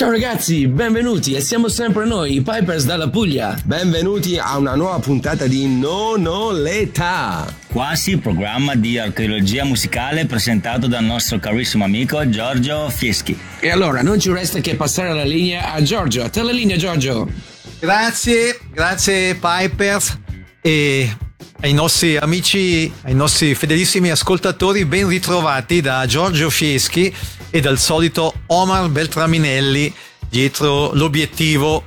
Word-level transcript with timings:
Ciao 0.00 0.10
ragazzi, 0.10 0.66
benvenuti 0.66 1.34
e 1.34 1.42
siamo 1.42 1.68
sempre 1.68 2.06
noi, 2.06 2.36
i 2.36 2.40
Pipers 2.40 2.86
dalla 2.86 3.10
Puglia. 3.10 3.54
Benvenuti 3.66 4.38
a 4.38 4.56
una 4.56 4.74
nuova 4.74 4.98
puntata 4.98 5.46
di 5.46 5.66
Non 5.66 6.24
ho 6.24 6.52
l'età. 6.52 7.46
Quasi 7.70 8.16
programma 8.16 8.74
di 8.76 8.96
archeologia 8.96 9.62
musicale 9.62 10.24
presentato 10.24 10.86
dal 10.86 11.04
nostro 11.04 11.38
carissimo 11.38 11.84
amico 11.84 12.26
Giorgio 12.30 12.88
Fieschi. 12.88 13.38
E 13.60 13.68
allora 13.68 14.00
non 14.00 14.18
ci 14.18 14.32
resta 14.32 14.60
che 14.60 14.74
passare 14.74 15.12
la 15.12 15.22
linea 15.22 15.70
a 15.74 15.82
Giorgio. 15.82 16.22
A 16.22 16.30
te 16.30 16.42
la 16.42 16.52
linea 16.52 16.78
Giorgio. 16.78 17.30
Grazie, 17.78 18.58
grazie 18.72 19.34
Pipers 19.34 20.18
e 20.62 21.14
ai 21.60 21.72
nostri 21.72 22.16
amici, 22.16 22.92
ai 23.02 23.14
nostri 23.14 23.54
fedelissimi 23.54 24.10
ascoltatori 24.10 24.86
ben 24.86 25.06
ritrovati 25.08 25.80
da 25.80 26.04
Giorgio 26.06 26.50
Fieschi 26.50 27.12
e 27.50 27.60
dal 27.60 27.78
solito 27.78 28.32
Omar 28.46 28.88
Beltraminelli 28.88 29.92
dietro 30.28 30.92
l'obiettivo. 30.94 31.84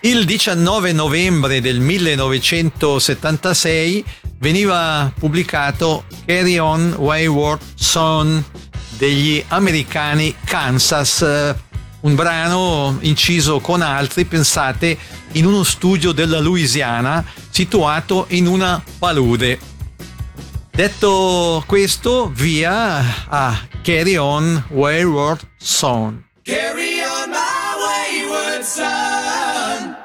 Il 0.00 0.24
19 0.24 0.92
novembre 0.92 1.60
del 1.60 1.80
1976 1.80 4.04
veniva 4.38 5.12
pubblicato 5.16 6.04
Carry 6.24 6.56
On 6.58 6.94
Wayward 6.98 7.60
Son 7.74 8.44
degli 8.96 9.44
americani 9.48 10.34
Kansas, 10.44 11.24
un 12.06 12.14
brano 12.14 12.98
inciso 13.00 13.58
con 13.58 13.82
altri, 13.82 14.24
pensate, 14.24 14.96
in 15.32 15.44
uno 15.44 15.64
studio 15.64 16.12
della 16.12 16.38
Louisiana 16.38 17.24
situato 17.50 18.26
in 18.28 18.46
una 18.46 18.80
palude. 18.98 19.58
Detto 20.70 21.64
questo, 21.66 22.30
via 22.32 23.26
a 23.28 23.58
Carry 23.82 24.16
On 24.16 24.66
Wayward 24.68 25.40
Son. 25.56 26.24
Carry 26.44 27.00
on 27.00 27.30
my 27.30 27.74
wayward 27.82 28.62
son. 28.62 29.96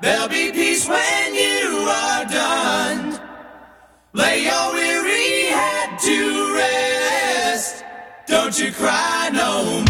There'll 0.00 0.28
be 0.28 0.50
peace 0.50 0.88
when 0.88 1.34
you 1.34 1.86
are 1.88 2.24
done. 2.24 3.20
Lay 4.12 4.42
your 4.42 4.72
weary 4.72 5.52
head 5.52 6.00
to 6.00 6.52
rest. 6.52 7.84
Don't 8.26 8.58
you 8.58 8.72
cry 8.72 9.30
no 9.32 9.62
more. 9.62 9.83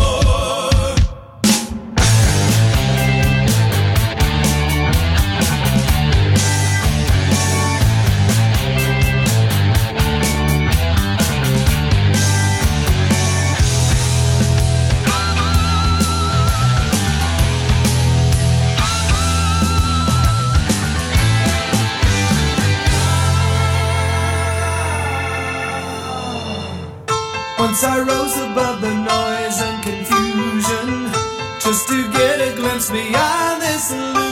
Once 27.74 27.82
I 27.82 27.98
rose 27.98 28.36
above 28.36 28.80
the 28.82 28.94
noise 28.94 29.60
and 29.60 29.82
confusion 29.82 31.10
Just 31.58 31.88
to 31.88 32.08
get 32.12 32.40
a 32.40 32.54
glimpse 32.54 32.88
beyond 32.88 33.62
this 33.62 34.23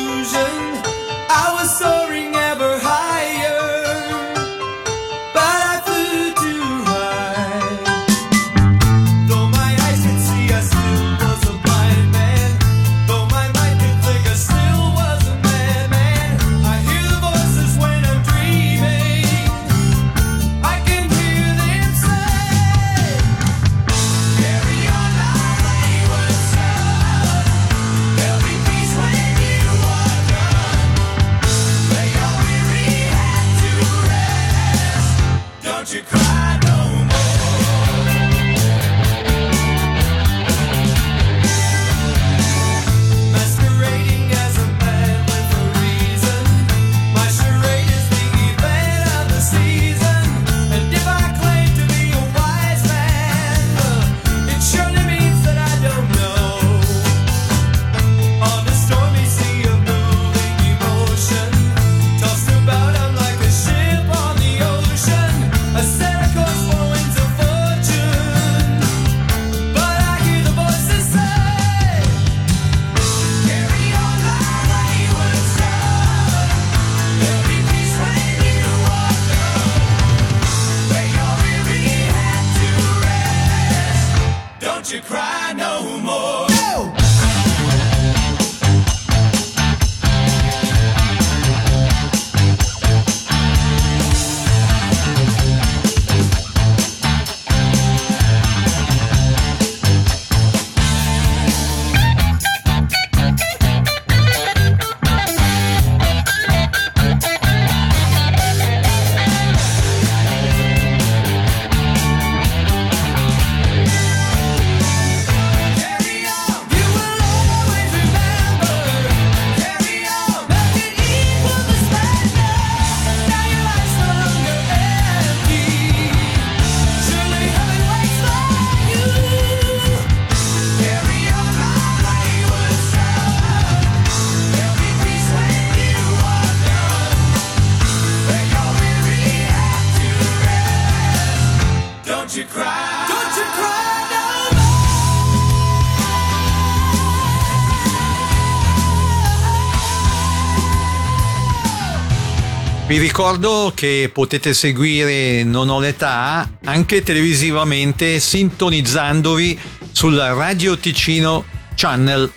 ricordo 153.12 153.73
che 153.75 154.11
potete 154.11 154.55
seguire 154.55 155.44
Non 155.44 155.69
ho 155.69 155.79
l'età 155.79 156.50
anche 156.64 157.03
televisivamente 157.03 158.19
sintonizzandovi 158.19 159.61
sul 159.93 160.17
Radio 160.17 160.79
Ticino 160.79 161.44
Channel. 161.75 162.32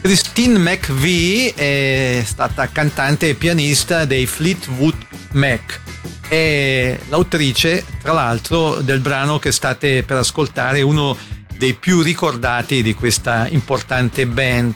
Christine 0.00 0.58
McVie 0.58 1.52
è 1.52 2.22
stata 2.24 2.70
cantante 2.70 3.28
e 3.28 3.34
pianista 3.34 4.06
dei 4.06 4.24
Fleetwood 4.24 4.96
Mac. 5.32 5.78
È 6.26 6.98
l'autrice, 7.10 7.84
tra 8.00 8.14
l'altro, 8.14 8.80
del 8.80 9.00
brano 9.00 9.38
che 9.38 9.52
state 9.52 10.04
per 10.04 10.16
ascoltare, 10.16 10.80
uno 10.80 11.14
dei 11.58 11.74
più 11.74 12.00
ricordati 12.00 12.82
di 12.82 12.94
questa 12.94 13.46
importante 13.46 14.26
band, 14.26 14.74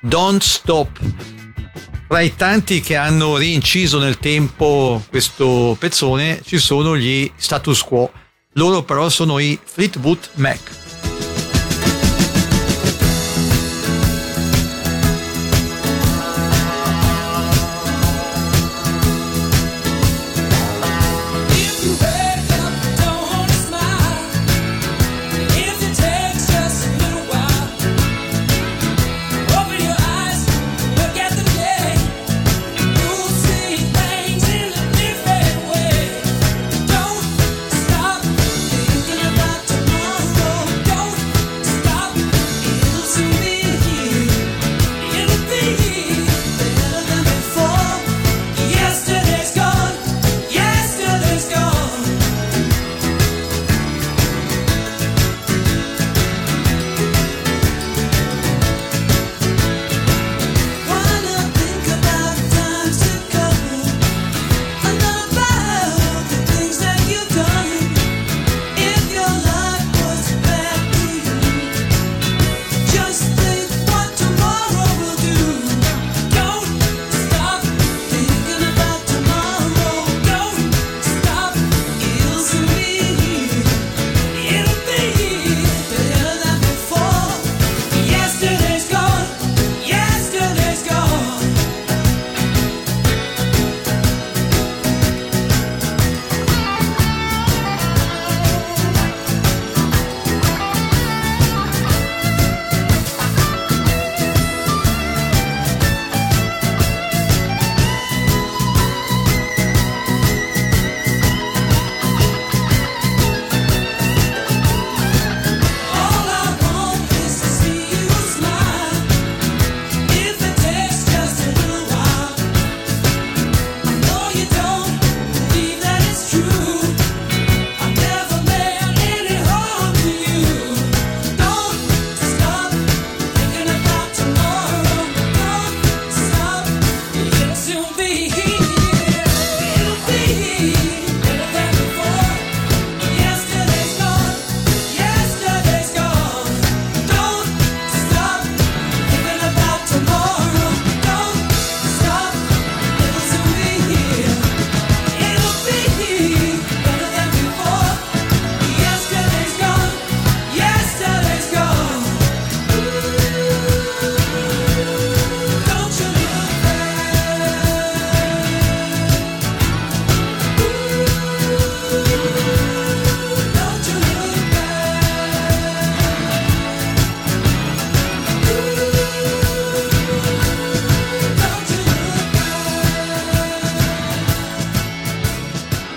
Don't 0.00 0.42
Stop. 0.42 0.98
Tra 2.06 2.20
i 2.20 2.34
tanti 2.36 2.80
che 2.80 2.96
hanno 2.96 3.36
rinciso 3.36 3.98
nel 3.98 4.18
tempo 4.18 5.02
questo 5.08 5.76
pezzone 5.78 6.40
ci 6.44 6.58
sono 6.58 6.96
gli 6.96 7.30
status 7.34 7.82
quo, 7.82 8.12
loro 8.52 8.82
però 8.82 9.08
sono 9.08 9.38
i 9.38 9.58
Fleetwood 9.62 10.30
Mac. 10.34 10.83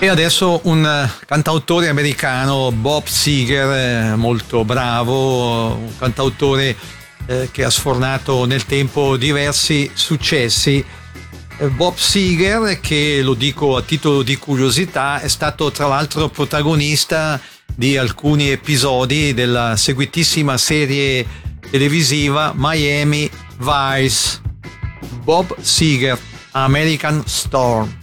E 0.07 0.09
adesso 0.09 0.62
un 0.63 1.09
cantautore 1.25 1.89
americano, 1.89 2.71
Bob 2.71 3.06
Seger, 3.07 4.15
molto 4.15 4.63
bravo, 4.63 5.74
un 5.74 5.98
cantautore 5.98 6.77
eh, 7.25 7.50
che 7.51 7.65
ha 7.65 7.69
sfornato 7.69 8.45
nel 8.45 8.65
tempo 8.65 9.18
diversi 9.18 9.92
successi. 9.94 10.81
Eh, 11.57 11.68
Bob 11.68 11.98
Seger, 11.98 12.80
che 12.80 13.19
lo 13.21 13.33
dico 13.33 13.75
a 13.75 13.81
titolo 13.81 14.24
di 14.24 14.38
curiosità, 14.38 15.19
è 15.19 15.27
stato 15.27 15.71
tra 15.71 15.88
l'altro 15.88 16.30
protagonista 16.30 17.38
di 17.75 17.98
alcuni 17.98 18.50
episodi 18.50 19.33
della 19.33 19.75
seguitissima 19.75 20.57
serie 20.57 21.25
televisiva 21.69 22.54
Miami 22.56 23.30
Vice. 23.57 24.39
Bob 25.21 25.54
Seger, 25.59 26.18
American 26.51 27.24
Storm. 27.25 27.96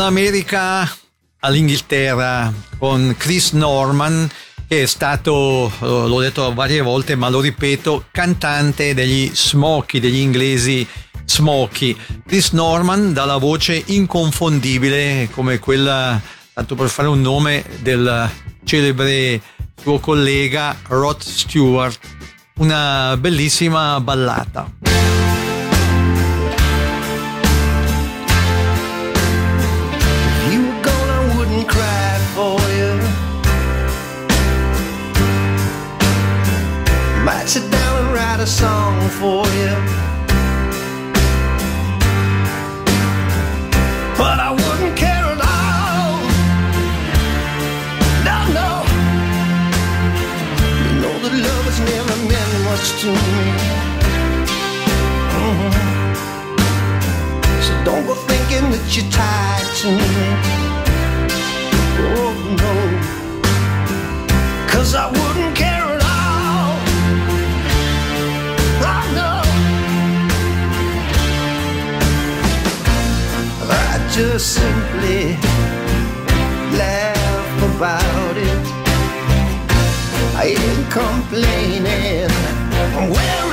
Dall'America 0.00 0.90
all'Inghilterra 1.40 2.50
con 2.78 3.14
Chris 3.18 3.52
Norman 3.52 4.30
che 4.66 4.84
è 4.84 4.86
stato, 4.86 5.66
eh, 5.66 5.84
l'ho 5.84 6.20
detto 6.20 6.54
varie 6.54 6.80
volte 6.80 7.16
ma 7.16 7.28
lo 7.28 7.38
ripeto, 7.38 8.06
cantante 8.10 8.94
degli 8.94 9.30
Smokey, 9.34 10.00
degli 10.00 10.16
inglesi 10.16 10.88
Smokey. 11.26 11.94
Chris 12.26 12.52
Norman 12.52 13.12
dalla 13.12 13.36
voce 13.36 13.82
inconfondibile 13.88 15.28
come 15.32 15.58
quella, 15.58 16.18
tanto 16.54 16.74
per 16.74 16.88
fare 16.88 17.08
un 17.08 17.20
nome, 17.20 17.62
del 17.80 18.30
celebre 18.64 19.38
suo 19.82 19.98
collega 19.98 20.78
Rod 20.86 21.20
Stewart. 21.20 21.98
Una 22.54 23.18
bellissima 23.18 24.00
ballata. 24.00 24.99
got 38.40 38.48
a 38.48 38.52
song 38.52 39.08
for 39.20 39.44
you. 39.60 39.74
But 44.16 44.38
I 44.40 44.50
wouldn't 44.50 44.96
care 44.96 45.26
at 45.34 45.40
all. 45.56 46.20
No, 48.28 48.38
no. 48.58 48.70
You 50.84 50.92
know 51.02 51.16
that 51.22 51.34
love 51.46 51.64
has 51.68 51.80
never 51.92 52.16
meant 52.30 52.52
much 52.68 52.86
to 53.00 53.08
me. 53.26 53.42
Mm 55.36 55.52
-hmm. 55.58 55.72
So 57.64 57.72
don't 57.84 58.04
go 58.06 58.14
thinking 58.30 58.66
that 58.72 58.84
you're 58.94 59.10
tied 59.18 59.68
to 59.80 59.88
me. 59.98 60.24
Oh, 62.04 62.32
no. 62.60 62.72
Cause 64.72 64.90
I 65.02 65.06
wouldn't 65.16 65.54
care. 65.58 65.69
to 74.20 74.38
simply 74.38 75.34
laugh 76.76 77.62
about 77.74 78.36
it. 78.36 78.66
I 80.36 80.54
ain't 80.58 80.90
complaining. 80.92 82.28
Well. 83.10 83.49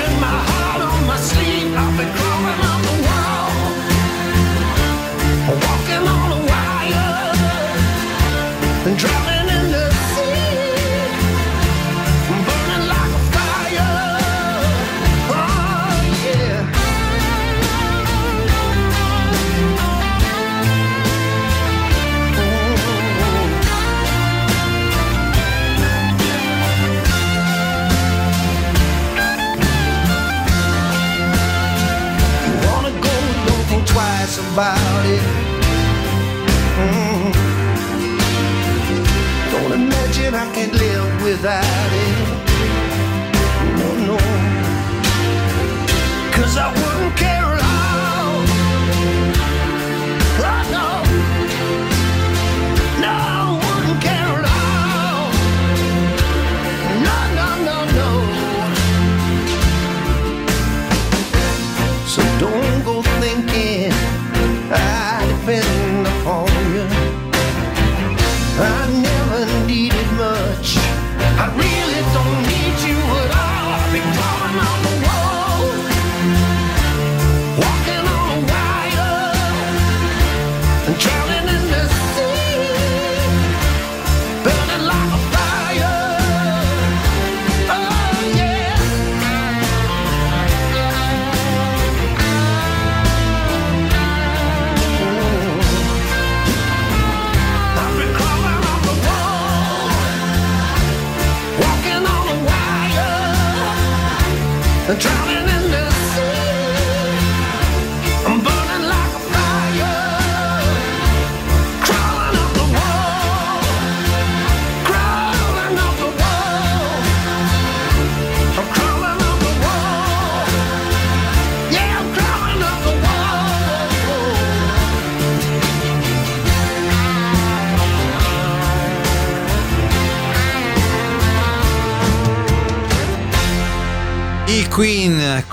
that. 41.42 41.87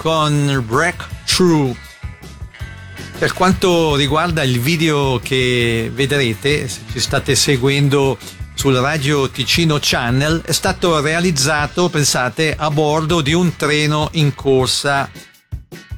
con 0.04 0.62
Breakthrough. 0.66 1.74
Per 3.18 3.32
quanto 3.32 3.96
riguarda 3.96 4.42
il 4.42 4.60
video 4.60 5.18
che 5.18 5.90
vedrete, 5.94 6.68
se 6.68 6.80
ci 6.92 7.00
state 7.00 7.34
seguendo 7.34 8.18
sul 8.52 8.74
Radio 8.74 9.30
Ticino 9.30 9.78
Channel, 9.80 10.42
è 10.42 10.52
stato 10.52 11.00
realizzato, 11.00 11.88
pensate, 11.88 12.54
a 12.54 12.68
bordo 12.68 13.22
di 13.22 13.32
un 13.32 13.56
treno 13.56 14.10
in 14.12 14.34
corsa. 14.34 15.10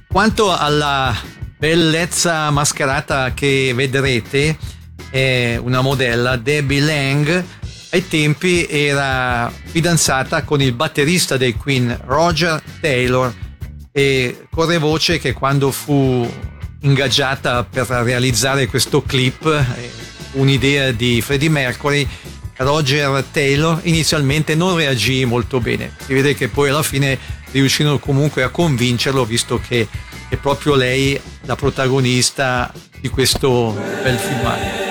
Quanto 0.06 0.56
alla 0.56 1.12
bellezza 1.58 2.48
mascherata 2.50 3.34
che 3.34 3.72
vedrete, 3.74 4.56
è 5.10 5.58
una 5.60 5.80
modella, 5.80 6.36
Debbie 6.36 6.80
Lang, 6.80 7.44
ai 7.90 8.06
tempi 8.06 8.68
era 8.68 9.52
fidanzata 9.64 10.44
con 10.44 10.62
il 10.62 10.74
batterista 10.74 11.36
dei 11.36 11.54
Queen, 11.54 11.98
Roger 12.04 12.62
Taylor 12.80 13.34
e 13.96 14.46
corre 14.50 14.76
voce 14.76 15.18
che 15.18 15.32
quando 15.32 15.70
fu 15.70 16.30
ingaggiata 16.80 17.64
per 17.64 17.86
realizzare 17.86 18.66
questo 18.66 19.00
clip, 19.00 19.46
eh, 19.46 19.90
un'idea 20.32 20.92
di 20.92 21.22
Freddie 21.22 21.48
Mercury, 21.48 22.06
Roger 22.56 23.24
Taylor 23.32 23.80
inizialmente 23.84 24.54
non 24.54 24.76
reagì 24.76 25.24
molto 25.24 25.60
bene. 25.60 25.96
Si 26.04 26.12
vede 26.12 26.34
che 26.34 26.48
poi 26.48 26.68
alla 26.68 26.82
fine 26.82 27.18
riuscirono 27.52 27.98
comunque 27.98 28.42
a 28.42 28.50
convincerlo, 28.50 29.24
visto 29.24 29.58
che 29.66 29.88
è 30.28 30.36
proprio 30.36 30.74
lei 30.74 31.18
la 31.46 31.56
protagonista 31.56 32.70
di 33.00 33.08
questo 33.08 33.72
bel 34.02 34.18
filmato. 34.18 34.85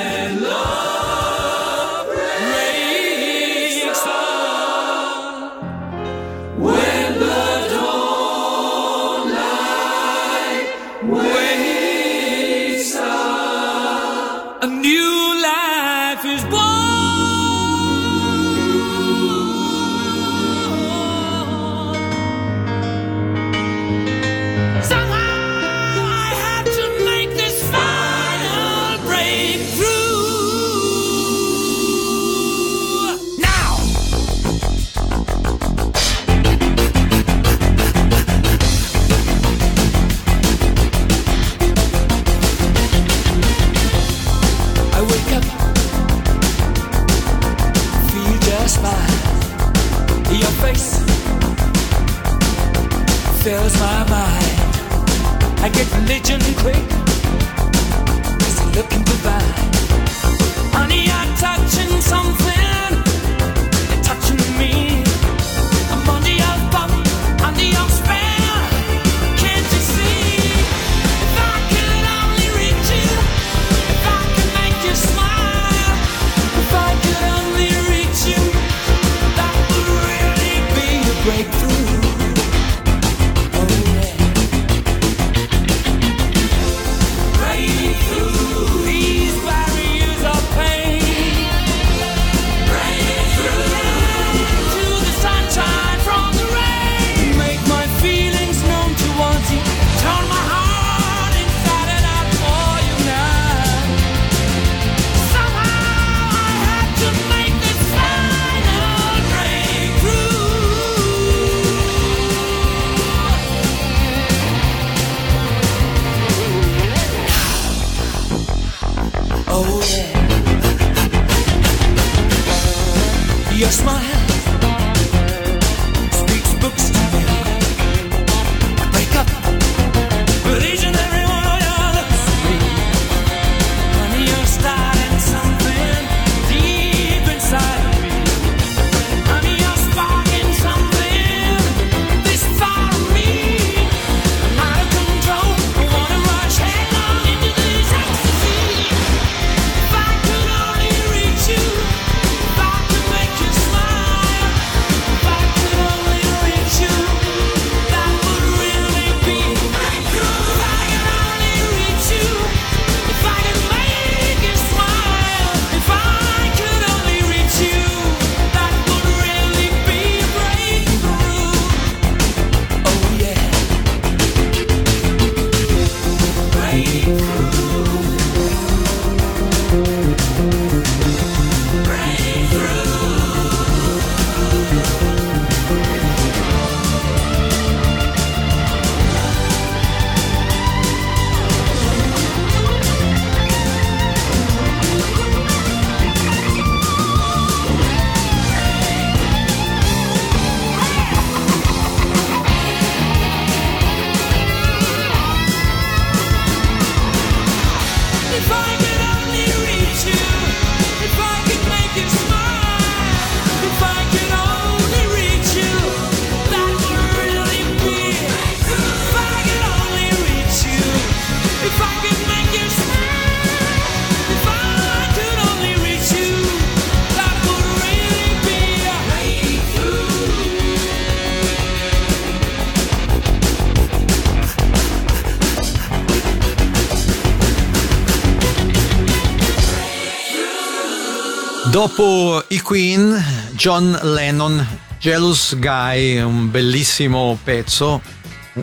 John 243.65 243.97
Lennon, 244.03 244.63
Jealous 244.99 245.57
Guy, 245.57 246.19
un 246.19 246.51
bellissimo 246.51 247.35
pezzo, 247.43 247.99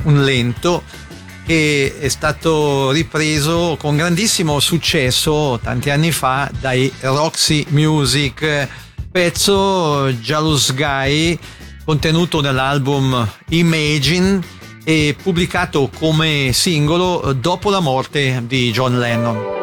un 0.04 0.22
lento, 0.22 0.84
che 1.44 1.96
è 1.98 2.06
stato 2.06 2.92
ripreso 2.92 3.76
con 3.80 3.96
grandissimo 3.96 4.60
successo 4.60 5.58
tanti 5.60 5.90
anni 5.90 6.12
fa 6.12 6.48
dai 6.60 6.88
Roxy 7.00 7.66
Music, 7.70 8.68
pezzo 9.10 10.08
Jealous 10.20 10.72
Guy 10.72 11.36
contenuto 11.84 12.40
nell'album 12.40 13.28
Imagine 13.48 14.40
e 14.84 15.16
pubblicato 15.20 15.90
come 15.98 16.50
singolo 16.52 17.32
dopo 17.32 17.70
la 17.70 17.80
morte 17.80 18.40
di 18.46 18.70
John 18.70 19.00
Lennon. 19.00 19.61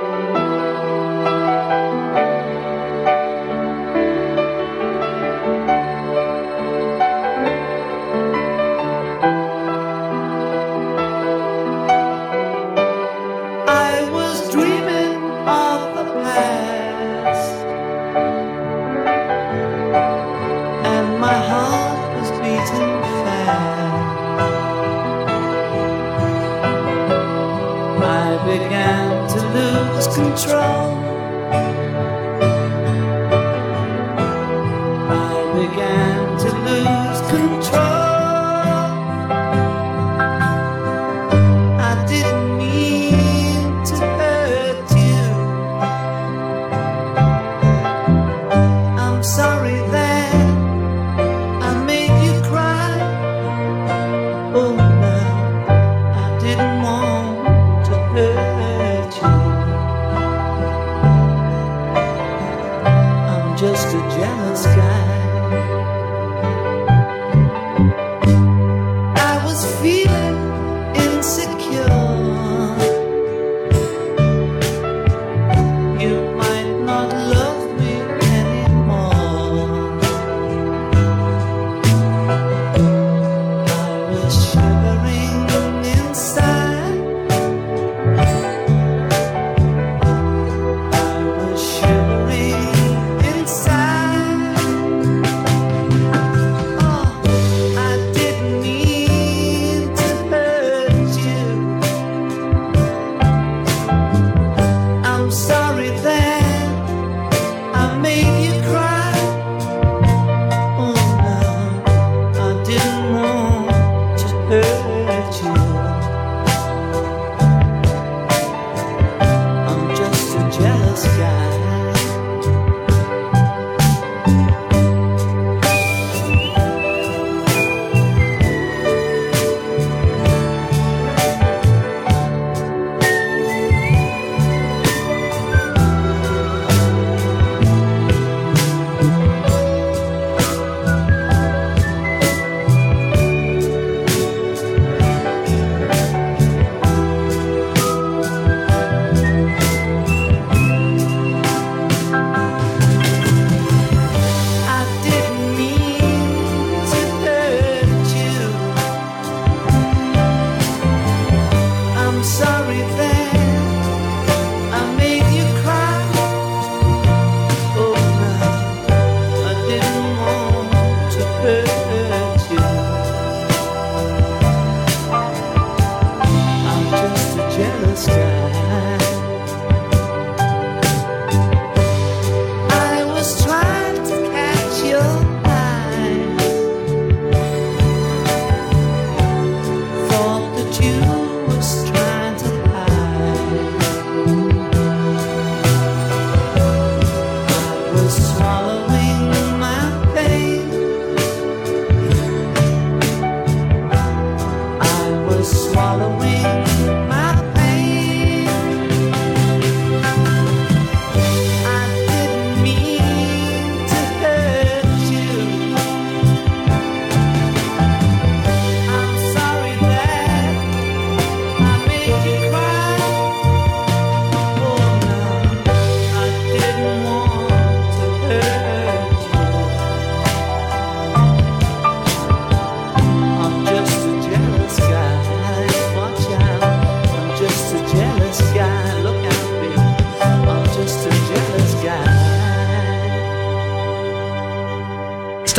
began 28.49 29.29
to 29.29 29.39
lose 29.53 30.07
control. 30.07 30.98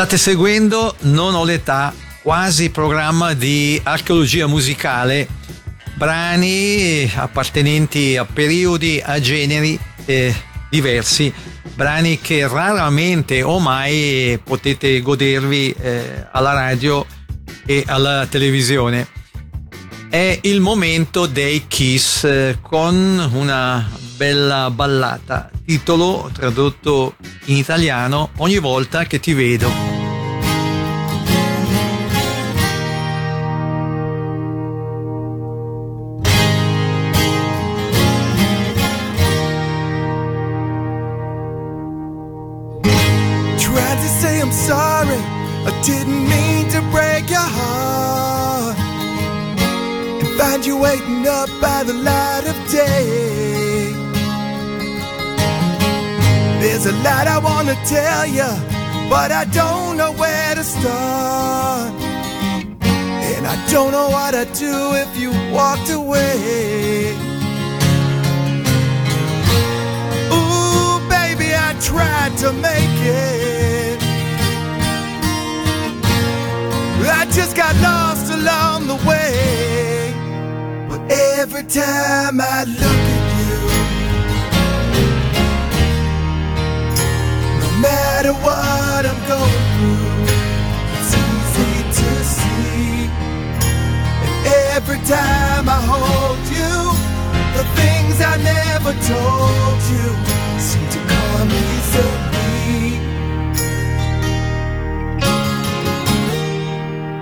State 0.00 0.16
seguendo 0.16 0.96
Non 1.00 1.34
ho 1.34 1.44
l'età, 1.44 1.92
quasi 2.22 2.70
programma 2.70 3.34
di 3.34 3.78
archeologia 3.84 4.46
musicale, 4.46 5.28
brani 5.92 7.12
appartenenti 7.14 8.16
a 8.16 8.24
periodi, 8.24 8.98
a 9.04 9.20
generi 9.20 9.78
eh, 10.06 10.34
diversi, 10.70 11.30
brani 11.74 12.18
che 12.18 12.48
raramente 12.48 13.42
o 13.42 13.58
mai 13.58 14.40
potete 14.42 15.02
godervi 15.02 15.74
eh, 15.78 16.26
alla 16.32 16.54
radio 16.54 17.04
e 17.66 17.84
alla 17.86 18.24
televisione. 18.24 19.06
È 20.08 20.38
il 20.44 20.62
momento 20.62 21.26
dei 21.26 21.66
Kiss 21.68 22.24
eh, 22.24 22.56
con 22.62 23.30
una 23.34 23.86
bella 24.20 24.70
ballata, 24.70 25.48
titolo 25.64 26.28
tradotto 26.30 27.14
in 27.46 27.56
italiano 27.56 28.32
Ogni 28.36 28.58
volta 28.58 29.04
che 29.04 29.18
ti 29.18 29.32
vedo. 29.32 29.99
Lot 57.04 57.26
I 57.26 57.38
wanna 57.38 57.76
tell 57.86 58.26
you, 58.26 58.50
but 59.08 59.30
I 59.32 59.44
don't 59.46 59.96
know 59.96 60.12
where 60.12 60.54
to 60.54 60.64
start. 60.64 61.92
And 62.82 63.46
I 63.46 63.56
don't 63.70 63.92
know 63.92 64.08
what 64.10 64.34
I'd 64.34 64.52
do 64.52 64.76
if 65.04 65.10
you 65.20 65.30
walked 65.52 65.90
away. 65.90 67.14
Ooh, 70.36 70.98
baby, 71.08 71.48
I 71.54 71.74
tried 71.80 72.36
to 72.38 72.52
make 72.52 72.98
it. 73.02 74.00
I 77.20 77.26
just 77.26 77.56
got 77.56 77.74
lost 77.82 78.32
along 78.32 78.86
the 78.86 78.96
way. 79.08 80.14
But 80.88 81.00
every 81.12 81.64
time 81.64 82.40
I 82.40 82.64
look 82.64 83.19
matter 88.22 88.38
what 88.44 89.06
I'm 89.06 89.20
going 89.26 89.64
through, 89.76 90.24
it's 90.96 91.12
easy 91.16 91.76
to 91.98 92.08
see. 92.36 93.08
And 94.24 94.46
every 94.76 95.00
time 95.08 95.66
I 95.66 95.80
hold 95.92 96.38
you, 96.58 96.92
the 97.56 97.64
things 97.80 98.20
I 98.20 98.36
never 98.52 98.92
told 99.08 99.80
you 99.92 100.06
seem 100.60 100.86
to 100.96 101.00
come 101.14 101.50
easily. 101.70 103.00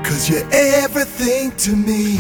Cause 0.03 0.29
you're 0.29 0.49
everything 0.51 1.53
to 1.59 1.77
me. 1.77 2.19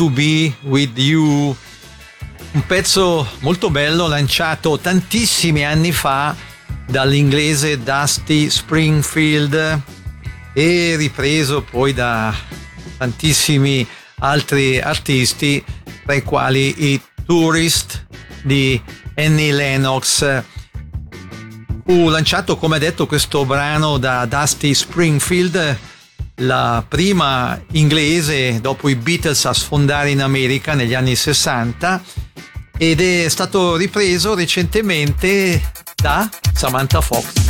To 0.00 0.08
Be 0.08 0.50
With 0.62 0.96
You, 0.96 1.54
un 2.52 2.66
pezzo 2.66 3.28
molto 3.40 3.68
bello 3.68 4.06
lanciato 4.06 4.78
tantissimi 4.78 5.62
anni 5.62 5.92
fa 5.92 6.34
dall'inglese 6.86 7.82
Dusty 7.82 8.48
Springfield 8.48 9.82
e 10.54 10.96
ripreso 10.96 11.60
poi 11.60 11.92
da 11.92 12.34
tantissimi 12.96 13.86
altri 14.20 14.80
artisti, 14.80 15.62
tra 16.02 16.14
i 16.14 16.22
quali 16.22 16.92
i 16.92 17.00
Tourist 17.26 18.06
di 18.42 18.80
Annie 19.16 19.52
Lennox. 19.52 20.42
Fu 21.84 22.08
lanciato, 22.08 22.56
come 22.56 22.78
detto, 22.78 23.06
questo 23.06 23.44
brano 23.44 23.98
da 23.98 24.24
Dusty 24.24 24.72
Springfield 24.72 25.78
la 26.40 26.84
prima 26.86 27.60
inglese 27.72 28.60
dopo 28.60 28.88
i 28.88 28.94
Beatles 28.94 29.44
a 29.44 29.52
sfondare 29.52 30.10
in 30.10 30.22
America 30.22 30.74
negli 30.74 30.94
anni 30.94 31.14
60 31.14 32.02
ed 32.76 33.00
è 33.00 33.28
stato 33.28 33.76
ripreso 33.76 34.34
recentemente 34.34 35.60
da 35.94 36.28
Samantha 36.54 37.00
Fox. 37.00 37.49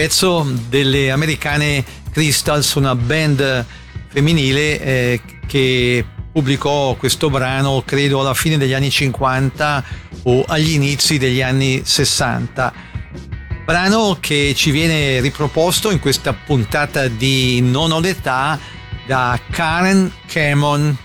Pezzo 0.00 0.50
delle 0.70 1.10
americane 1.10 1.84
Crystals, 2.10 2.72
una 2.72 2.94
band 2.94 3.66
femminile 4.08 4.80
eh, 4.80 5.20
che 5.46 6.02
pubblicò 6.32 6.94
questo 6.94 7.28
brano 7.28 7.82
credo 7.84 8.20
alla 8.20 8.32
fine 8.32 8.56
degli 8.56 8.72
anni 8.72 8.88
50 8.88 9.84
o 10.22 10.44
agli 10.48 10.70
inizi 10.70 11.18
degli 11.18 11.42
anni 11.42 11.82
60. 11.84 12.72
Brano 13.66 14.16
che 14.18 14.54
ci 14.56 14.70
viene 14.70 15.20
riproposto 15.20 15.90
in 15.90 15.98
questa 15.98 16.32
puntata 16.32 17.06
di 17.06 17.60
Non 17.60 17.92
ho 17.92 18.00
l'età 18.00 18.58
da 19.06 19.38
Karen 19.50 20.10
Cameron 20.26 20.96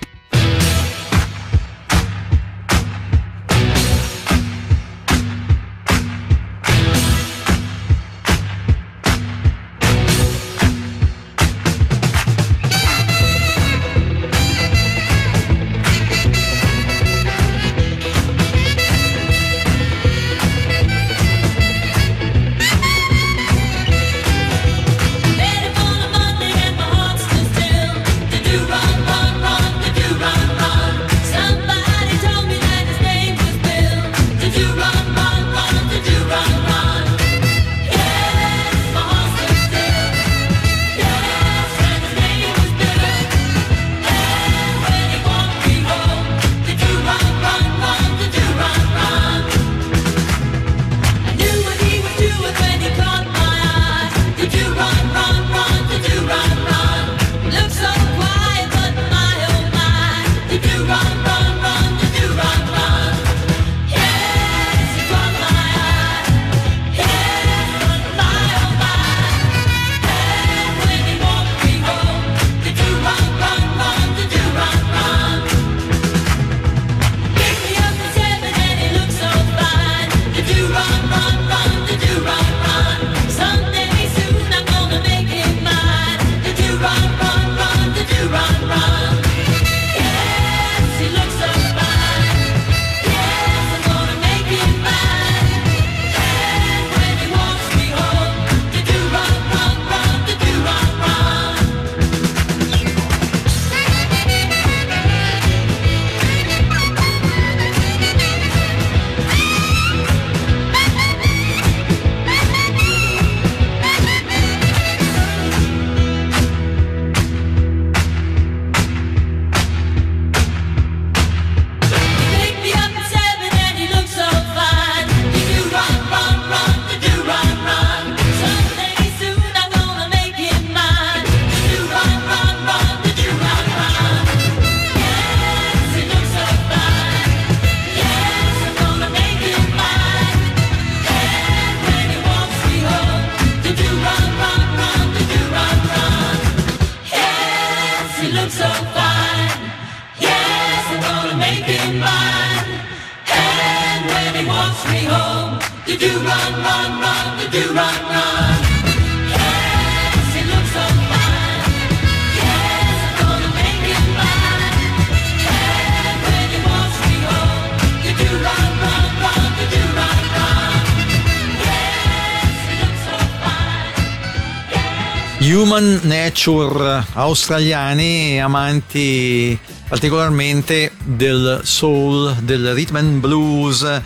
Human 175.75 175.99
Nature 176.03 177.05
australiani 177.15 178.39
amanti 178.39 179.59
particolarmente 179.89 180.93
del 181.03 181.59
soul, 181.63 182.33
del 182.43 182.73
rhythm 182.73 182.95
and 182.95 183.19
blues. 183.19 184.01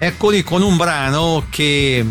Eccoli 0.00 0.42
con 0.42 0.62
un 0.62 0.76
brano 0.76 1.46
che 1.48 2.04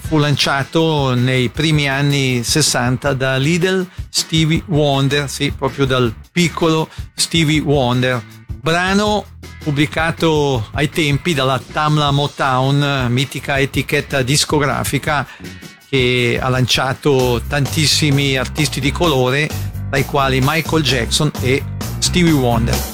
fu 0.00 0.16
lanciato 0.16 1.12
nei 1.12 1.50
primi 1.50 1.86
anni 1.86 2.42
60 2.42 3.12
da 3.12 3.36
Lidl 3.36 3.86
Stevie 4.08 4.62
Wonder, 4.68 5.28
sì, 5.28 5.50
proprio 5.50 5.84
dal 5.84 6.14
piccolo 6.32 6.88
Stevie 7.12 7.60
Wonder. 7.60 8.22
Brano 8.58 9.26
pubblicato 9.62 10.66
ai 10.72 10.88
tempi 10.88 11.34
dalla 11.34 11.60
Tamla 11.60 12.10
Motown, 12.10 13.06
mitica 13.10 13.58
etichetta 13.58 14.22
discografica 14.22 15.26
che 15.94 16.40
ha 16.42 16.48
lanciato 16.48 17.40
tantissimi 17.46 18.36
artisti 18.36 18.80
di 18.80 18.90
colore, 18.90 19.48
tra 19.88 19.96
i 19.96 20.04
quali 20.04 20.40
Michael 20.42 20.82
Jackson 20.82 21.30
e 21.40 21.62
Stevie 21.98 22.32
Wonder. 22.32 22.93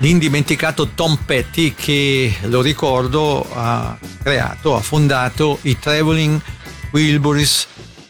L'indimenticato 0.00 0.88
Tom 0.94 1.18
Petty 1.24 1.74
che, 1.74 2.34
lo 2.42 2.60
ricordo, 2.60 3.46
ha 3.52 3.98
creato, 4.22 4.76
ha 4.76 4.80
fondato 4.80 5.58
i 5.62 5.78
Traveling 5.78 6.40
Wilburys, 6.92 7.66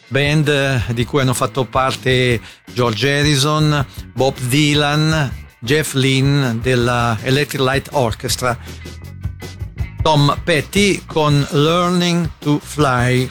band 0.09 0.93
di 0.93 1.05
cui 1.05 1.21
hanno 1.21 1.35
fatto 1.35 1.65
parte 1.65 2.41
George 2.73 3.19
Harrison, 3.19 3.87
Bob 4.13 4.37
Dylan, 4.39 5.33
Jeff 5.59 5.93
Lynne 5.95 6.59
della 6.61 7.19
Electric 7.23 7.61
Light 7.61 7.89
Orchestra. 7.93 8.59
Tom 10.03 10.35
Petty 10.43 11.03
con 11.05 11.47
Learning 11.51 12.29
to 12.39 12.59
Fly. 12.59 13.31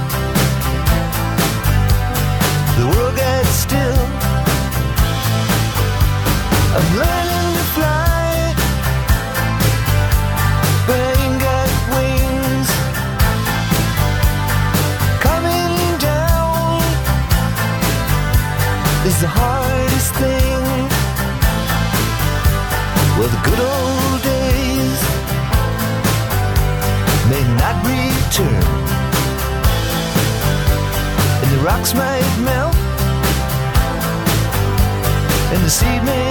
the 2.81 2.87
world 2.87 3.15
gets 3.15 3.49
still 3.49 4.01
I'm 6.77 6.89
learning 7.03 7.49
to 7.57 7.65
fly, 7.75 8.55
but 10.87 10.97
I 10.97 11.67
wings. 11.93 12.69
Coming 15.27 15.75
down 15.99 16.81
is 19.09 19.17
the 19.23 19.31
hardest 19.39 20.11
thing. 20.21 20.63
Well, 23.17 23.29
the 23.35 23.41
good 23.47 23.61
old 23.73 24.19
days 24.31 24.99
may 27.31 27.43
not 27.61 27.75
return, 27.85 28.63
and 31.41 31.49
the 31.55 31.61
rocks 31.67 31.93
might 31.93 32.31
melt 32.45 32.70
this 35.71 35.83
evening. 35.83 36.30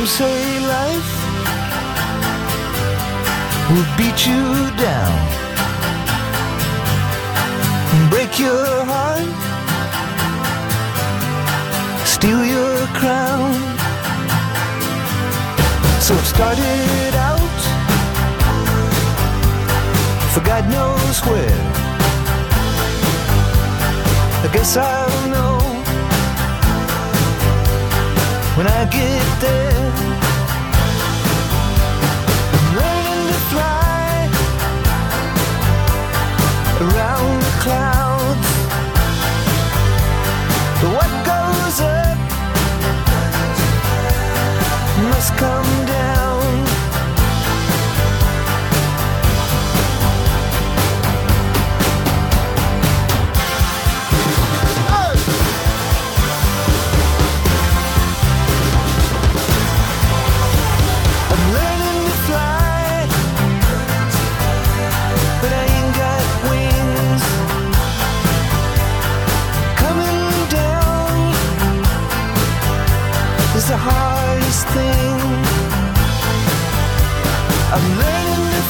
Some 0.00 0.08
say 0.08 0.60
life 0.60 1.12
will 3.68 3.88
beat 3.98 4.26
you 4.26 4.44
down, 4.80 5.16
and 7.92 8.08
break 8.08 8.38
your 8.38 8.64
heart, 8.92 9.28
steal 12.06 12.42
your 12.46 12.86
crown. 12.98 13.52
So 16.00 16.14
it 16.14 16.24
started 16.24 17.14
out 17.30 17.60
for 20.32 20.40
God 20.40 20.64
knows 20.70 21.20
where. 21.26 21.60
I 24.44 24.50
guess 24.50 24.78
I'll 24.78 25.28
know 25.28 25.49
when 28.60 28.68
I 28.68 28.84
get 28.84 29.26
there. 29.40 29.92
I'm 32.56 32.66
learning 32.78 33.22
to 33.32 33.38
fly 33.50 34.12
around 36.84 37.36
the 37.46 37.54
clouds. 37.64 38.48
But 40.78 40.90
what 40.96 41.10
goes 41.30 41.76
up 41.80 42.18
must 45.08 45.30
come 45.38 45.79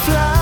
fly 0.05 0.40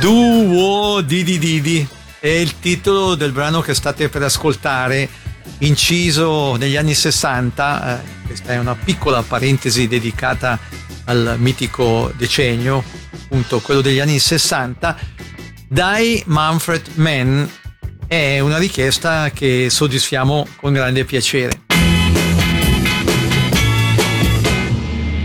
Duo 0.00 1.00
Didi 1.00 1.38
Didi 1.38 1.88
è 2.20 2.28
il 2.28 2.60
titolo 2.60 3.16
del 3.16 3.32
brano 3.32 3.60
che 3.60 3.74
state 3.74 4.08
per 4.08 4.22
ascoltare, 4.22 5.08
inciso 5.58 6.54
negli 6.54 6.76
anni 6.76 6.94
60. 6.94 8.00
eh, 8.00 8.26
questa 8.26 8.52
è 8.52 8.58
una 8.58 8.76
piccola 8.76 9.22
parentesi 9.22 9.88
dedicata 9.88 10.58
al 11.06 11.34
mitico 11.38 12.12
decennio, 12.16 12.84
appunto 13.12 13.58
quello 13.60 13.80
degli 13.80 13.98
anni 13.98 14.18
60. 14.18 14.96
Dai 15.68 16.22
Manfred 16.26 16.90
Mann 16.94 17.44
è 18.06 18.38
una 18.38 18.58
richiesta 18.58 19.30
che 19.30 19.66
soddisfiamo 19.68 20.46
con 20.56 20.72
grande 20.72 21.04
piacere. 21.04 21.62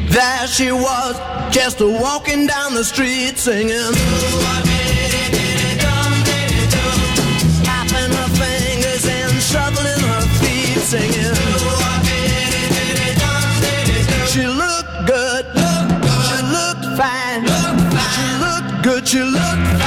There 0.09 0.47
she 0.47 0.69
was, 0.69 1.32
just 1.53 1.79
walking 1.81 2.47
down 2.47 2.73
the 2.73 2.83
street 2.83 3.37
singing. 3.37 3.93
Her 7.93 8.29
fingers 8.35 9.05
and 9.07 9.41
shuffling 9.41 10.01
her 10.09 10.21
feet 10.41 10.79
singing. 10.81 11.35
She 14.25 14.47
looked 14.47 15.05
good, 15.05 15.45
she 16.25 16.37
looked 16.57 16.85
fine, 16.97 17.45
she 18.13 18.25
looked 18.43 18.83
good, 18.83 19.07
she 19.07 19.21
looked 19.21 19.82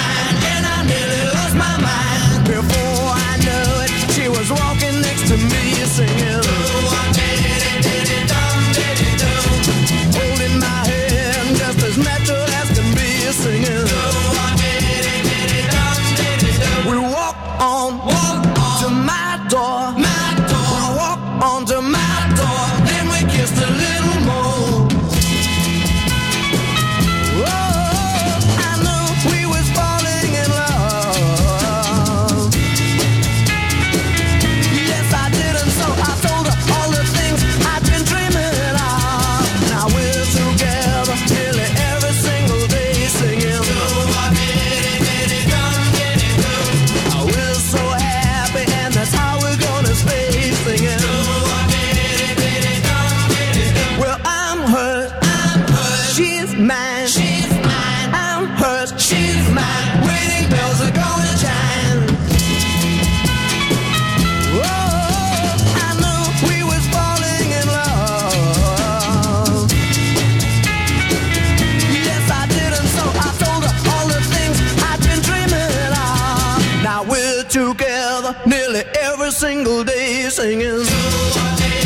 every 79.18 79.30
single 79.30 79.82
day 79.82 80.28
singing. 80.28 81.85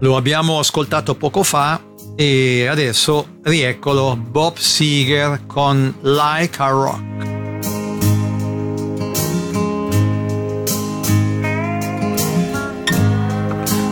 Lo 0.00 0.16
abbiamo 0.16 0.58
ascoltato 0.58 1.14
poco 1.14 1.42
fa 1.42 1.80
e 2.16 2.66
adesso 2.66 3.38
rieccolo 3.42 4.14
Bob 4.16 4.56
Seger 4.58 5.46
con 5.46 5.94
Like 6.02 6.60
a 6.60 6.68
Rock. 6.68 7.02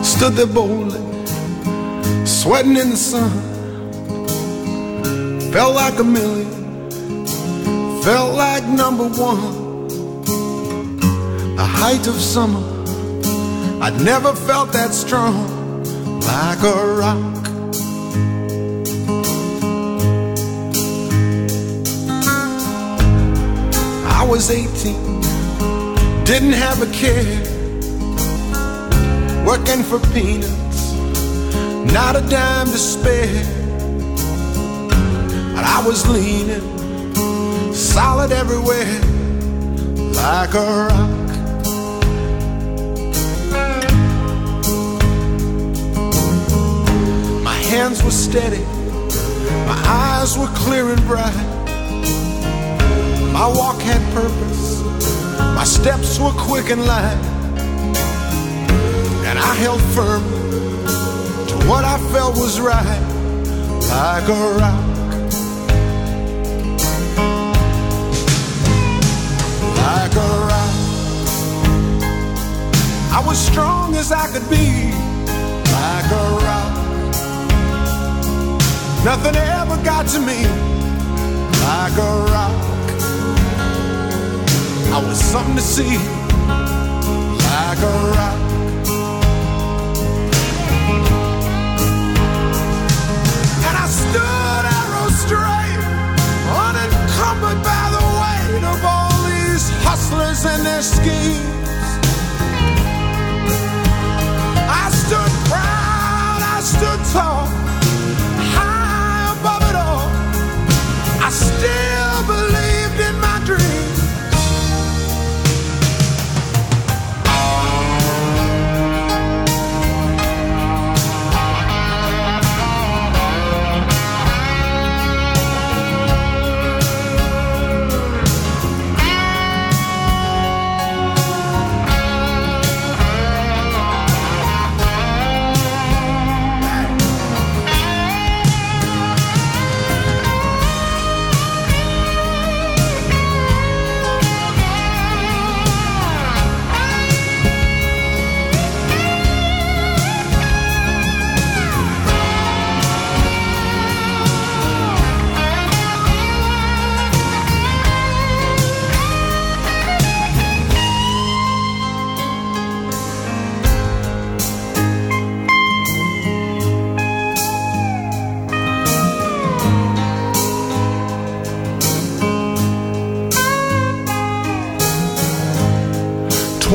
Stood 0.01 0.35
there 0.35 0.45
boldly, 0.45 1.01
sweating 2.23 2.77
in 2.77 2.91
the 2.91 2.95
sun. 2.95 3.31
Felt 5.51 5.73
like 5.73 5.99
a 5.99 6.03
million, 6.03 6.85
felt 8.03 8.35
like 8.35 8.63
number 8.67 9.07
one. 9.19 9.63
The 11.55 11.63
height 11.63 12.05
of 12.07 12.19
summer, 12.19 12.61
I'd 13.81 13.99
never 14.01 14.33
felt 14.33 14.71
that 14.73 14.93
strong, 14.93 15.54
like 16.25 16.61
a 16.63 16.75
rock. 17.01 17.45
I 24.17 24.27
was 24.27 24.49
18, 24.49 25.21
didn't 26.23 26.53
have 26.53 26.81
a 26.81 26.91
care 26.91 27.55
working 29.45 29.83
for 29.83 29.99
peanuts, 30.13 30.93
not 31.93 32.15
a 32.15 32.21
dime 32.29 32.67
to 32.67 32.77
spare. 32.77 33.43
But 35.55 35.63
I 35.63 35.83
was 35.85 36.07
leaning, 36.09 37.73
solid 37.73 38.31
everywhere, 38.31 38.99
like 40.13 40.53
a 40.55 40.87
rock. 40.89 41.14
Hands 47.75 48.01
were 48.03 48.17
steady, 48.27 48.63
my 49.67 49.79
eyes 49.85 50.37
were 50.37 50.51
clear 50.63 50.85
and 50.93 51.01
bright. 51.05 51.47
My 53.33 53.47
walk 53.59 53.81
had 53.81 54.01
purpose, 54.13 54.81
my 55.59 55.65
steps 55.65 56.17
were 56.17 56.35
quick 56.37 56.69
and 56.69 56.85
light 56.85 57.35
and 59.27 59.37
I 59.39 59.53
held 59.55 59.81
firm 59.97 60.23
to 61.49 61.55
what 61.67 61.83
I 61.83 61.97
felt 62.13 62.35
was 62.35 62.61
right, 62.61 63.01
like 63.89 64.27
a 64.29 64.41
rock. 64.61 64.83
Like 69.83 70.15
a 70.15 70.29
rock. 70.49 70.75
I 73.17 73.23
was 73.27 73.37
strong 73.37 73.95
as 73.95 74.13
I 74.13 74.27
could 74.31 74.47
be, 74.49 74.93
like 75.73 76.09
a 76.11 76.23
rock. 76.31 76.44
Nothing 79.05 79.35
ever 79.35 79.77
got 79.83 80.07
to 80.07 80.19
me, 80.19 80.47
like 81.61 81.93
a 81.93 82.11
rock. 82.33 82.55
I 84.95 85.03
was 85.07 85.19
something 85.19 85.55
to 85.55 85.61
see, 85.61 85.95
like 87.53 87.77
a 87.77 87.95
rock. 88.17 88.45
and 93.67 93.77
I 93.77 93.87
stood 94.01 94.63
arrow 94.79 95.09
straight, 95.23 95.81
unencumbered 96.65 97.61
by 97.61 97.85
the 97.95 98.05
weight 98.21 98.63
of 98.73 98.83
all 98.83 99.13
these 99.29 99.69
hustlers 99.85 100.45
and 100.45 100.65
their 100.65 100.81
schemes. 100.81 101.45
I 104.67 104.89
stood 104.89 105.31
proud, 105.45 106.41
I 106.41 106.59
stood 106.61 107.01
tall, 107.13 107.64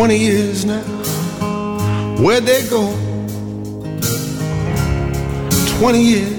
20 0.01 0.17
years 0.17 0.65
now. 0.65 0.81
Where'd 2.23 2.45
they 2.45 2.67
go? 2.71 2.91
20 5.79 6.03
years, 6.03 6.33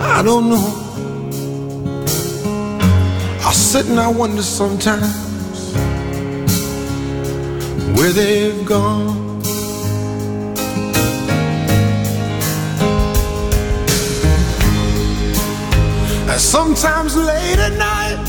I 0.00 0.20
don't 0.20 0.50
know. 0.50 0.68
I 3.46 3.52
sit 3.52 3.86
and 3.86 4.00
I 4.00 4.08
wonder 4.08 4.42
sometimes 4.42 5.14
where 7.96 8.10
they've 8.10 8.66
gone. 8.66 9.16
And 16.28 16.40
sometimes 16.40 17.14
late 17.14 17.60
at 17.60 17.78
night. 17.78 18.26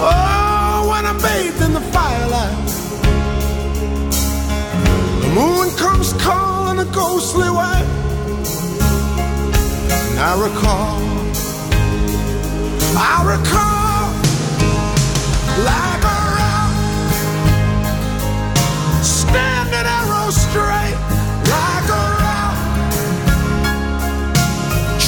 Oh, 0.00 0.27
firelight, 1.92 2.56
the 5.22 5.28
moon 5.34 5.70
comes 5.76 6.12
calling 6.24 6.78
a 6.78 6.84
ghostly 6.92 7.50
way, 7.50 7.80
and 10.10 10.18
I 10.20 10.32
recall, 10.46 10.98
I 12.96 13.16
recall, 13.34 14.06
like 15.70 16.02
a 16.04 16.20
rock, 16.38 16.72
standing 19.02 19.86
arrow 19.98 20.30
straight, 20.30 20.98
like 21.54 21.88
a 22.00 22.04
rock. 22.22 22.56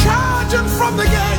Charging 0.01 0.69
from 0.79 0.93
the 0.97 1.05
gate 1.05 1.30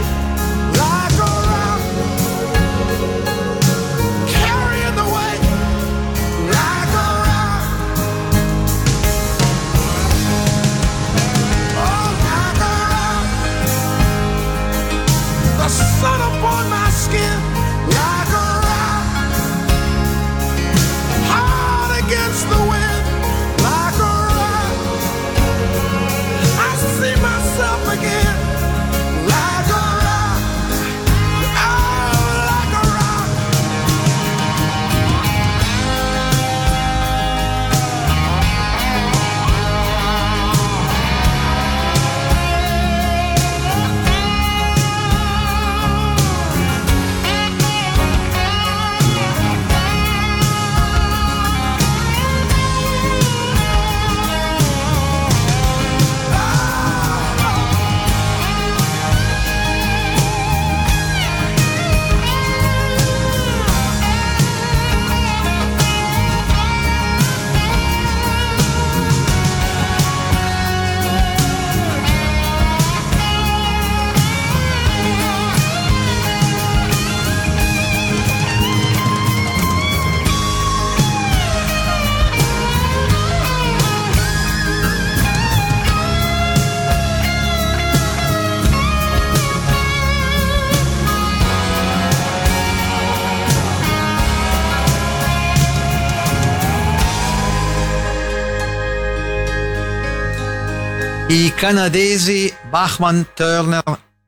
canadesi 101.61 102.51
Bachman 102.71 103.23
Turner 103.35 103.83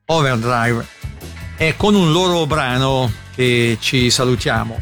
Overdrive. 0.06 0.86
E 1.56 1.74
con 1.76 1.96
un 1.96 2.12
loro 2.12 2.46
brano 2.46 3.12
che 3.34 3.76
ci 3.80 4.08
salutiamo. 4.08 4.80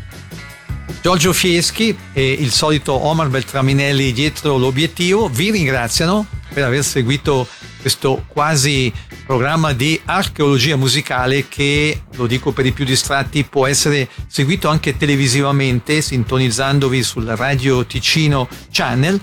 Giorgio 1.01 1.33
Fieschi 1.33 1.97
e 2.13 2.31
il 2.33 2.53
solito 2.53 2.93
Omar 2.93 3.29
Beltraminelli 3.29 4.13
dietro 4.13 4.59
l'obiettivo. 4.59 5.31
Vi 5.31 5.51
ringraziano 5.51 6.27
per 6.53 6.65
aver 6.65 6.85
seguito 6.85 7.49
questo 7.81 8.27
quasi 8.29 8.93
programma 9.25 9.73
di 9.73 9.99
archeologia 10.05 10.77
musicale 10.77 11.49
che, 11.49 12.03
lo 12.17 12.27
dico 12.27 12.53
per 12.53 12.67
i 12.67 12.73
più 12.73 12.85
distratti, 12.85 13.45
può 13.45 13.67
essere 13.67 14.11
seguito 14.27 14.69
anche 14.69 14.99
televisivamente 14.99 16.03
sintonizzandovi 16.03 17.03
sul 17.03 17.25
Radio 17.29 17.87
Ticino 17.87 18.47
Channel 18.71 19.19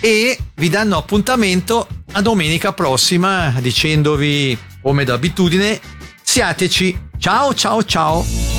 e 0.00 0.38
vi 0.54 0.68
danno 0.68 0.96
appuntamento 0.96 1.86
a 2.12 2.20
domenica 2.20 2.72
prossima 2.72 3.54
dicendovi 3.60 4.56
come 4.80 5.04
d'abitudine 5.04 5.80
siateci. 6.22 7.10
Ciao 7.18 7.54
ciao 7.54 7.84
ciao. 7.84 8.51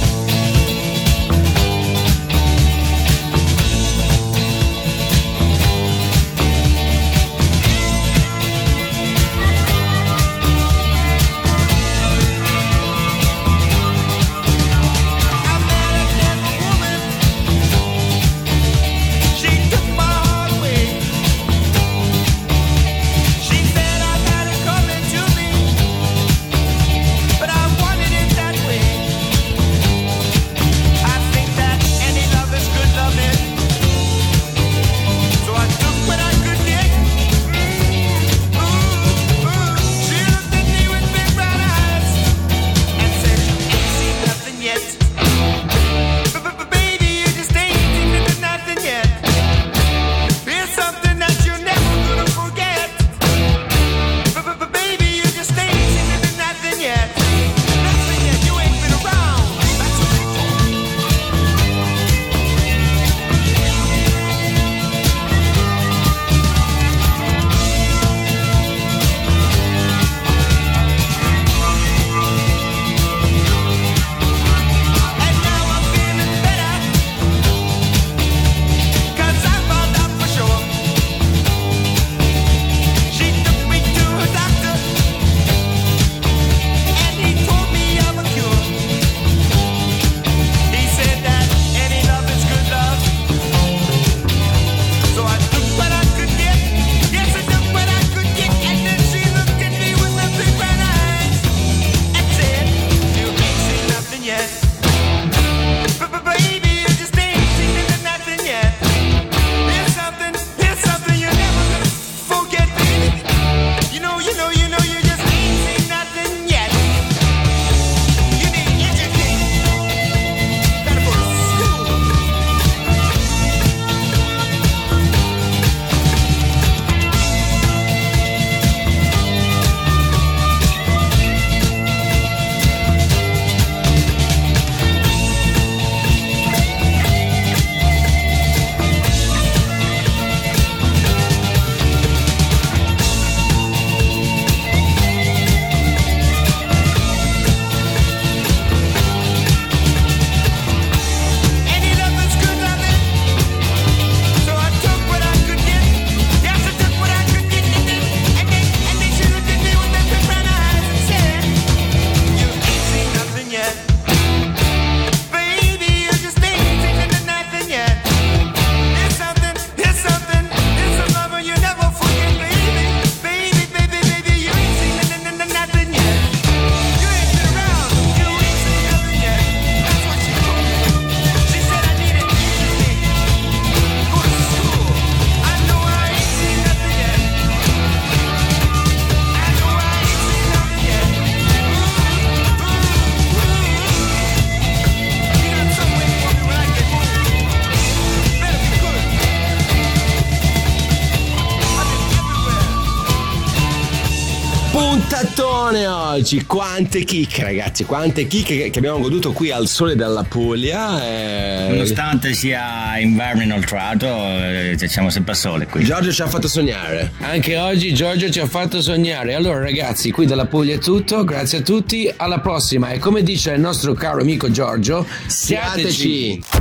oggi 206.33 206.45
quante 206.45 207.03
chicche 207.03 207.43
ragazzi, 207.43 207.85
quante 207.85 208.25
chicche 208.25 208.69
che 208.71 208.77
abbiamo 208.79 208.99
goduto 208.99 209.31
qui 209.33 209.51
al 209.51 209.67
sole 209.67 209.95
della 209.95 210.23
Puglia. 210.23 211.03
E... 211.05 211.67
Nonostante 211.69 212.33
sia 212.33 212.97
inverno 212.97 213.43
inoltrato, 213.43 214.07
eh, 214.07 214.75
siamo 214.87 215.09
sempre 215.11 215.33
al 215.33 215.37
sole 215.37 215.67
qui. 215.67 215.83
Giorgio 215.83 216.11
ci 216.11 216.21
ha 216.23 216.27
fatto 216.27 216.47
sognare. 216.47 217.11
Anche 217.19 217.57
oggi 217.57 217.93
Giorgio 217.93 218.29
ci 218.31 218.39
ha 218.39 218.47
fatto 218.47 218.81
sognare. 218.81 219.35
Allora 219.35 219.59
ragazzi, 219.59 220.09
qui 220.11 220.25
dalla 220.25 220.45
Puglia 220.45 220.75
è 220.75 220.79
tutto, 220.79 221.23
grazie 221.23 221.59
a 221.59 221.61
tutti, 221.61 222.11
alla 222.15 222.39
prossima 222.39 222.89
e 222.89 222.97
come 222.97 223.21
dice 223.21 223.51
il 223.51 223.59
nostro 223.59 223.93
caro 223.93 224.21
amico 224.21 224.49
Giorgio, 224.49 225.05
siateci. 225.27 225.91
siateci. 225.91 226.52